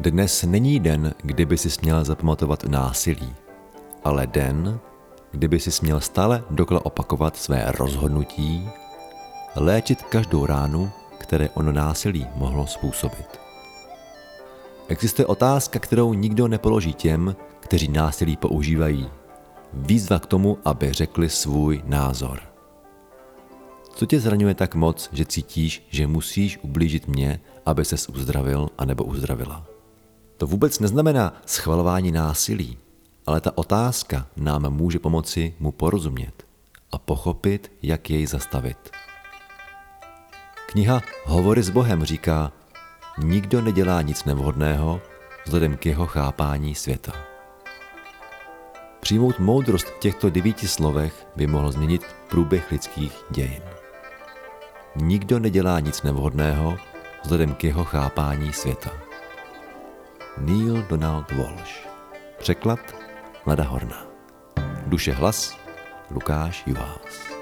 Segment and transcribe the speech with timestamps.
[0.00, 3.34] Dnes není den, kdyby si směl zapamatovat násilí,
[4.04, 4.78] ale den,
[5.30, 8.68] kdyby si směl stále dokola opakovat své rozhodnutí,
[9.56, 13.40] léčit každou ránu, které ono násilí mohlo způsobit.
[14.88, 19.10] Existuje otázka, kterou nikdo nepoloží těm, kteří násilí používají.
[19.72, 22.40] Výzva k tomu, aby řekli svůj názor.
[23.94, 29.04] Co tě zraňuje tak moc, že cítíš, že musíš ublížit mě, aby ses uzdravil anebo
[29.04, 29.73] uzdravila?
[30.36, 32.78] To vůbec neznamená schvalování násilí,
[33.26, 36.46] ale ta otázka nám může pomoci mu porozumět
[36.92, 38.90] a pochopit, jak jej zastavit.
[40.66, 42.52] Kniha Hovory s Bohem říká,
[43.18, 45.00] nikdo nedělá nic nevhodného
[45.44, 47.12] vzhledem k jeho chápání světa.
[49.00, 53.62] Přijmout moudrost v těchto devíti slovech by mohlo změnit průběh lidských dějin.
[54.96, 56.78] Nikdo nedělá nic nevhodného
[57.22, 58.90] vzhledem k jeho chápání světa.
[60.38, 61.86] Neil Donald Walsh.
[62.38, 62.80] Překlad
[63.46, 64.06] Lada Horna
[64.86, 65.58] Duše hlas
[66.10, 67.33] Lukáš Juhás